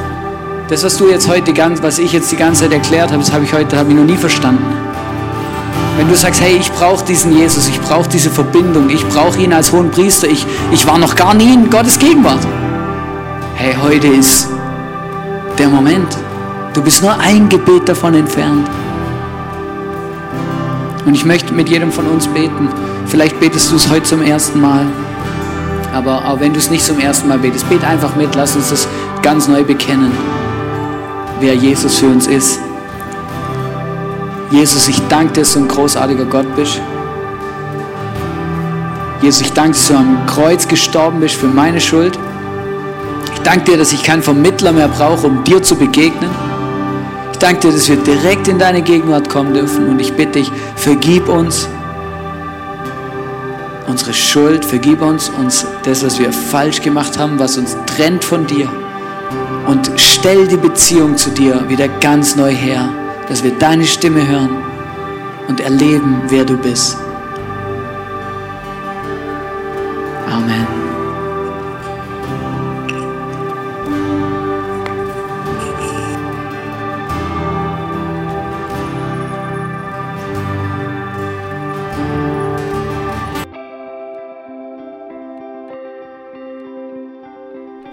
[0.70, 3.34] das, was du jetzt heute ganz, was ich jetzt die ganze Zeit erklärt habe, das
[3.34, 4.64] habe ich heute, habe ich noch nie verstanden.
[5.98, 9.52] Wenn du sagst, hey, ich brauche diesen Jesus, ich brauche diese Verbindung, ich brauche ihn
[9.52, 12.40] als hohen Priester, ich, ich war noch gar nie in Gottes Gegenwart.
[13.56, 14.48] Hey, heute ist
[15.58, 16.18] der Moment.
[16.74, 18.70] Du bist nur ein Gebet davon entfernt.
[21.06, 22.70] Und ich möchte mit jedem von uns beten.
[23.08, 24.86] Vielleicht betest du es heute zum ersten Mal.
[25.94, 28.70] Aber auch wenn du es nicht zum ersten Mal betest, bet einfach mit, lass uns
[28.70, 28.88] das
[29.22, 30.12] ganz neu bekennen,
[31.40, 32.60] wer Jesus für uns ist.
[34.52, 36.82] Jesus, ich danke dir, dass du ein großartiger Gott bist.
[39.22, 42.18] Jesus, ich danke, dass du am Kreuz gestorben bist für meine Schuld.
[43.34, 46.30] Ich danke dir, dass ich keinen Vermittler mehr brauche, um dir zu begegnen.
[47.32, 49.90] Ich danke dir, dass wir direkt in deine Gegenwart kommen dürfen.
[49.90, 51.68] Und ich bitte dich, vergib uns
[53.88, 58.46] unsere Schuld, vergib uns, uns das, was wir falsch gemacht haben, was uns trennt von
[58.48, 58.70] dir.
[59.68, 62.90] Und stell die Beziehung zu dir wieder ganz neu her,
[63.28, 64.58] dass wir deine Stimme hören
[65.48, 66.98] und erleben, wer du bist.